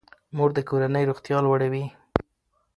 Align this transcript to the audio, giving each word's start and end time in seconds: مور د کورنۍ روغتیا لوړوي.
مور 0.35 0.49
د 0.57 0.59
کورنۍ 0.69 1.03
روغتیا 1.09 1.37
لوړوي. 1.45 1.85